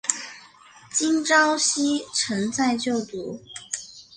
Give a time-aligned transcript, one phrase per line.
[0.91, 3.39] 金昭希曾在就读。